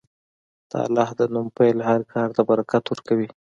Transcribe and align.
د 0.71 0.73
الله 0.85 1.09
د 1.19 1.21
نوم 1.33 1.47
پیل 1.57 1.77
هر 1.89 2.01
کار 2.11 2.29
ته 2.35 2.41
برکت 2.49 2.83
ورکوي. 2.87 3.29